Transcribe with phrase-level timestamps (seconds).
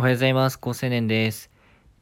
[0.00, 0.60] おはようございます。
[0.60, 1.50] 高青年です。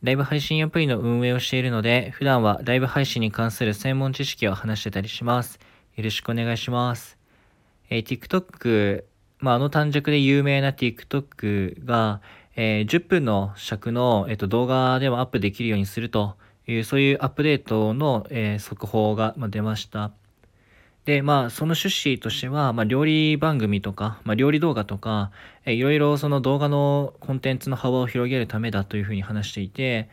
[0.02, 5.58] ライブ配信アプリの運営をしているので、普段はライブ配信に関する専門知識を話してたりします。
[5.96, 7.17] よろしくお願いします。
[7.88, 9.04] えー、TikTok、
[9.38, 12.21] まあ、あの短尺で有名な TikTok が、
[12.54, 16.37] えー、10分の尺の、えーと、動画でもアップできるようにすると
[16.67, 20.13] いう、そういうアップデートの、えー、速報が、まあ、出ました。
[21.07, 25.30] で、まあ、その趣旨としては、まあ、料理番組とか、まあ、料理動画とか、
[25.64, 30.09] えいろいろその動画のコンテンツの幅を広げるためだというふうに話していて、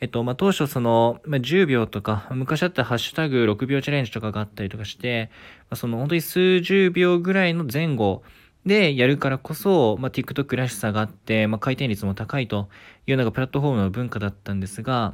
[0.00, 5.30] えっと、まあ、当初その、まあ、10秒とか、昔あったハッシュタグ6秒チャレンジとかがあったりとかして、
[5.68, 8.22] まあ、その本当に数十秒ぐらいの前後
[8.64, 12.70] でやるからこそ、まあ、TikTok らしさがあって、まあ、回転率も高いと
[13.06, 15.12] いうのがプラットフォームの文化だったんですが、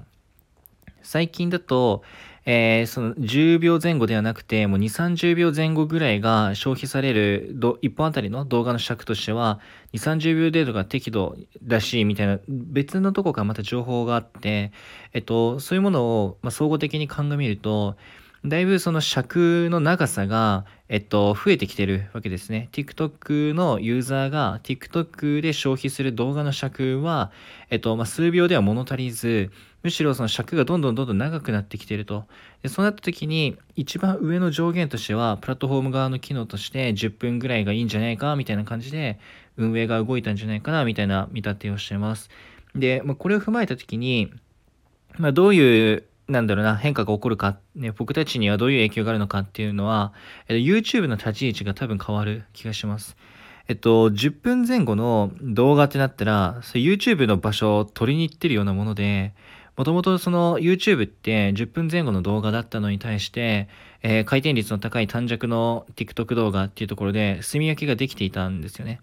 [1.05, 2.03] 最近だと、
[2.47, 9.61] えー、その10秒前後ではなくて、もう2、30秒前後ぐらいが消費される1本あたりの動画の尺としては、
[9.95, 11.37] 2、30秒程度が適度
[11.67, 14.73] らしいみたいな別のとこからまた情報があって、
[15.15, 17.97] えっと、そういうものを、まあ、総合的に鑑みると、
[18.47, 22.69] だいぶその尺の長さが、えっと、増えてきてるわけですね。
[22.73, 27.33] TikTok のユーザーが TikTok で消費する動画の尺は、
[27.71, 29.51] えっと、まあ、数秒では物足りず、
[29.83, 32.27] むしろその尺がどんどんどんどん長くなってきてると。
[32.63, 39.19] でそうなった時に、一番上の上限としては、プラットフォーム側の機能として10分ぐらいがいいんじゃないか、みたいな感じで、
[39.57, 42.29] 運営が動いたんじゃないかな、みたいな見立てをしてます。
[42.75, 44.31] で、まあ、これを踏まえた時に、
[45.17, 50.13] まあ、どういうなんだろうな、変化が起こるか、ね、僕たちにはどういう影響があるのかっていうのは、
[50.49, 53.17] えっと、YouTube の立ち位置が多分変わる気がします。
[53.67, 59.35] えっと、10分前後の動画ってなったら、そ YouTube の場所を取りに行ってるようなもので、
[59.77, 63.69] もともとその YouTube って10分前後の動画だったのに対して、
[64.03, 69.01] えー、回転率の高い短尺の TikTok 動画っていうところで、炭焼きができていたんですよね。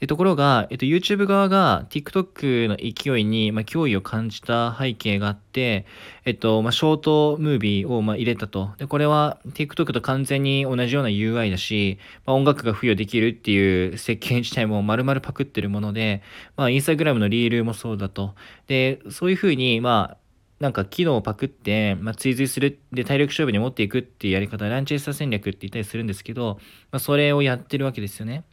[0.00, 5.86] で、ところが、えっと、YouTube 側が TikTok の勢いに、まあ、脅威を感じた背景があって、
[6.26, 8.72] えっと、まあ、ショートムービーを、まあ、入れたと。
[8.76, 16.22] で、これは TikTok と完全に同じような UI だし、まあ、音楽が付与できるっていう設計自体も丸々パクってるもので、
[16.56, 18.34] まあ、Instagram のリールもそうだと。
[18.66, 20.16] で、そういうふうに、まあ、
[20.60, 26.58] なんか機能をパクって、まあ、追随する、で、体力勝負に持っていくっていうやり方、ランチェスター戦略って言ったりするんですけど、
[26.92, 28.44] まあ、それをやってるわけですよね。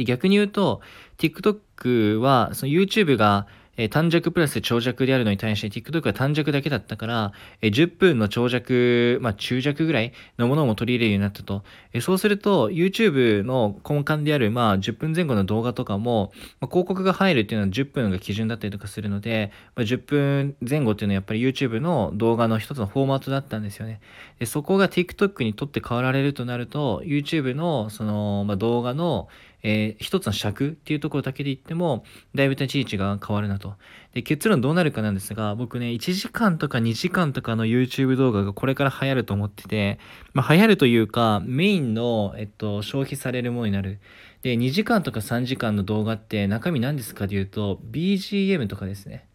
[0.00, 0.80] で、逆に言うと、
[1.18, 3.46] TikTok は、その YouTube が、
[3.76, 7.32] えー、短尺プラス長尺であるのに対して TikTok は短尺だけだったから、
[7.62, 11.62] えー、10分の長尺、まあ中尺ぐらいのものも取り入れるようになったと。
[11.92, 24.00] えー、そうすると YouTube の根幹である、まあ10分前後の動画とかも、まあ、広告が入るっていうのは10分が基準だったりとかするので、まあ、10分前後っていうのはやっぱり YouTube の動画の一つのフォーマットだったんですよね。
[24.38, 29.28] でそこが TikTok にとって変わられるとなると YouTube のその、まあ、動画の
[29.62, 32.04] えー、一つの尺っていうところだけで言っても、
[32.34, 33.74] だいぶ立ち位置が変わるなと。
[34.12, 40.00] で、結論どうなるかなんですが、僕ね、1時間とか2時間とかの YouTube 動画がこれから流行ると思ってて、
[40.32, 44.00] まあ、流行るというか、メインの、えっと、消費されるものになる。
[44.42, 49.26] で、2時間とか3時間の動画って中身何ですかというと、BGM とかですね。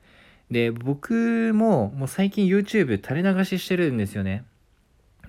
[0.51, 4.43] で、僕ももう最近 YouTube 垂れ流ししてるんですよね。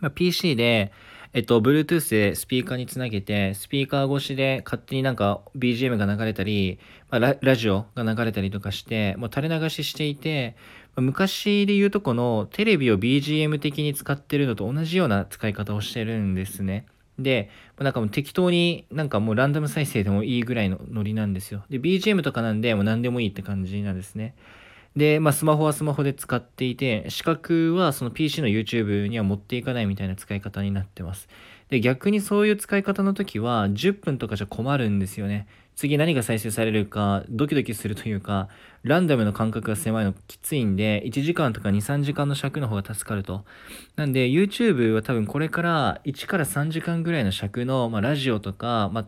[0.01, 0.93] まあ、PC で、
[1.33, 6.79] えっと、Bluetooth でスピーカーにつなげて、スピーカー越しで勝手になんか BGM が流れたり、
[7.11, 10.57] まあ、ラジオが流れたりとかして、もう垂れ流ししていて、
[10.97, 16.87] 昔で言うとこのテレビを BGM 的に使ってるのと同じような使い方をしてるんですね。
[17.19, 21.65] で、なんかもう適当になんかもうランダム再生でもいいぐらいのノリなんですよ。
[21.69, 24.35] で、BGM とかなんでもう何でもいいって感じなんですね。
[24.97, 31.29] で、まあ、スマホはスマホで使っていて、視覚はその PC の YouTube には持っていかないみたいな使い方になってます。
[31.69, 35.47] で、逆にそういう使い方の時は、10分とかじゃ困るんですよね。
[35.75, 38.49] 次何が再生されるか、ドキドキするというか、
[38.85, 43.45] ランダムの感覚が狭いのきついんで、1時間とか2、3時間の尺の方が助かると。
[43.97, 49.07] なんで、YouTube は多分これから1から3時間ぐらいの尺の、まあ、ラジオとか、まあ、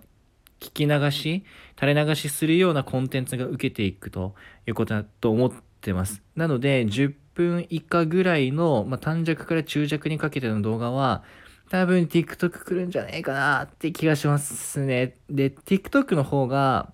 [0.60, 1.44] 聞き流し、
[1.81, 4.34] 垂れ流しするようなコンテンツが受けていくと
[4.66, 6.22] いうことだと思ってってます。
[6.34, 11.22] なので、10分以下ぐらいの、まあ、短尺から中尺にかけての動画は、
[11.70, 15.16] 多分 TikTok 来るんじゃねえかなって気がしますね。
[15.30, 16.92] で、TikTok の方が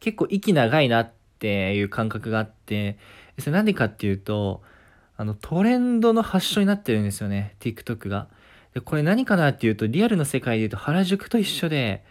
[0.00, 2.98] 結構息長いなっていう感覚があって、
[3.38, 4.62] それなんでかっていうと、
[5.16, 8.28] あのトレンドの発祥になってるんですよね、TikTok が。
[8.74, 12.04] でこれ何かなっていうと、リアルの世界で言うと原宿と一緒で、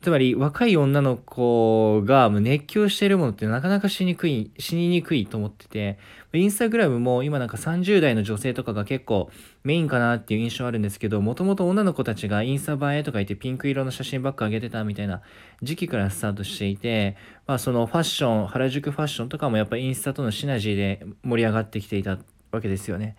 [0.00, 5.98] つまり若い女の子が熱狂しているものってなかなかしにくい、死ににくいと思ってて、
[6.32, 9.28] インスタグラムも今なんか30代の女性とかが結構
[9.64, 15.20] メインかなっていう印象あるんですけど、もともと女の子たちがインスタ映えとか言ってピンク色の写真ばっか上げてたみたいな
[15.62, 17.16] 時期からスタートしていて、
[17.48, 22.18] まあそのファッション、原宿ファッションとかもやっぱインスタとのシナジーで盛り上がってきていた
[22.52, 23.16] わけですよね。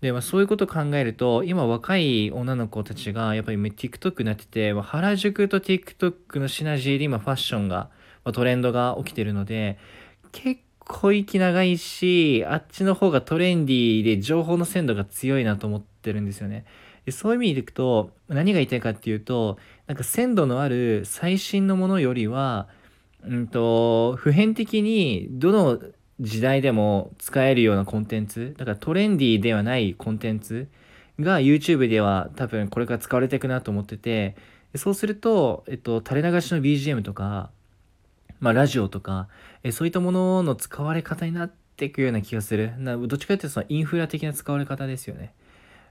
[0.00, 7.90] で、まあ、そういうことを考えると、今若い女の子たちがやっぱり TikTok になってて、まあ、原宿と TikTok のシナジーで今ファッションが、
[8.24, 9.78] まあ、トレンドが起きてるので、
[10.32, 16.64] 結構息長いし、あっちの方がトレンディーで情報の鮮度が強いなと思ってるんですよね。
[17.04, 22.68] でそういう意味でいくと、何が言いたいかっていうと、なんか鮮度のある最新のものよりは、
[23.22, 25.78] うんと、普遍的にどの
[26.20, 30.68] 時代でも使えるようなコンテンツだからトレンディーではないコンテンツ
[31.18, 34.36] が YouTube では多分これから使われていくなと思ってて
[34.74, 37.50] そうすると、えっと、垂れ流しの BGM とか、
[38.38, 39.28] まあ、ラジオとか
[39.62, 42.74] えそういったものの使われ方になっていくような気がする。
[42.78, 45.32] などっちかというとそのインフラ的な使われ方ですよね。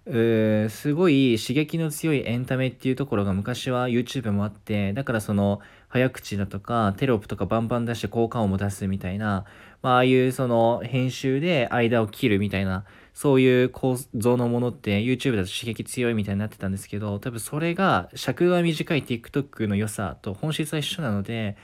[0.09, 9.45] すごい刺激の強いエンタメっていうところが昔は YouTube もあってだからその早口だとかテロップとかバンバン出して効果音も出すみたいな、
[9.83, 21.55] まあ、ああいうその編集で間を切るみたいなそういう構造のものって YouTube だと刺激強いみたいになってたんですけど多分それが尺が短い TikTok の良さと本質は一緒なので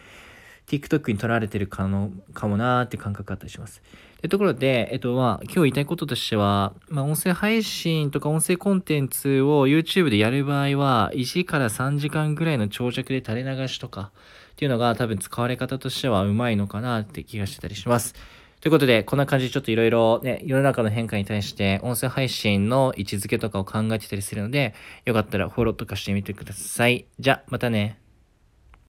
[0.68, 3.82] TikTok に取られてるかのかもなーって感覚あったりします。
[4.26, 14.12] というところで、えっと、まあ、今日言いたいこととしては、まあ、音声配信とか音声コンテンツを YouTube でやる場合は、1から3時間ぐらいの長尺で垂れ流しとか
[14.54, 18.16] っていうのが多分使われ方としてはうまいのかなって気がしてたりします。
[18.62, 24.74] ということで、こんな感じでちょっといろいろね、世の中の変化に対して音声配信の位置づけとかを考えてたりするので、
[25.06, 27.06] よかったらフォローとかしてみてください。
[27.20, 28.00] じゃ、またね。